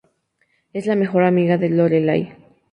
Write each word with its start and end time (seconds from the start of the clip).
Es 0.73 0.87
la 0.87 0.95
mejor 0.95 1.23
amiga 1.25 1.59
de 1.59 1.69
Lorelai. 1.69 2.35